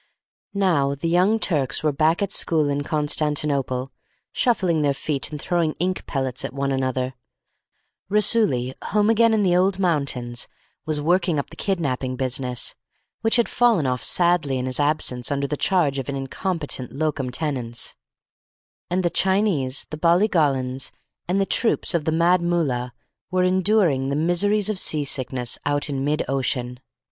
Now 0.55 0.95
the 0.95 1.07
Young 1.07 1.37
Turks 1.37 1.83
were 1.83 1.91
back 1.91 2.23
at 2.23 2.31
school 2.31 2.69
in 2.69 2.81
Constantinople, 2.83 3.91
shuffling 4.31 4.81
their 4.81 4.95
feet 4.95 5.29
and 5.29 5.39
throwing 5.39 5.73
ink 5.73 6.07
pellets 6.07 6.43
at 6.43 6.53
one 6.55 6.71
another; 6.71 7.13
Raisuli, 8.09 8.73
home 8.83 9.11
again 9.11 9.31
in 9.31 9.43
the 9.43 9.55
old 9.55 9.77
mountains, 9.77 10.47
was 10.87 10.99
working 10.99 11.37
up 11.37 11.51
the 11.51 11.55
kidnapping 11.55 12.15
business, 12.15 12.73
which 13.21 13.35
had 13.35 13.47
fallen 13.47 13.85
off 13.85 14.01
sadly 14.01 14.57
in 14.57 14.65
his 14.65 14.79
absence 14.79 15.31
under 15.31 15.45
the 15.45 15.55
charge 15.55 15.99
of 15.99 16.09
an 16.09 16.15
incompetent 16.15 16.93
locum 16.93 17.29
tenens; 17.29 17.93
and 18.89 19.03
the 19.03 19.11
Chinese, 19.11 19.85
the 19.91 19.97
Bollygollans, 19.99 20.89
and 21.27 21.39
the 21.39 21.45
troops 21.45 21.93
of 21.93 22.05
the 22.05 22.11
Mad 22.11 22.41
Mullah 22.41 22.91
were 23.29 23.43
enduring 23.43 24.09
the 24.09 24.15
miseries 24.15 24.67
of 24.67 24.79
sea 24.79 25.05
sickness 25.05 25.59
out 25.63 25.91
in 25.91 26.03
mid 26.03 26.25
ocean. 26.27 26.79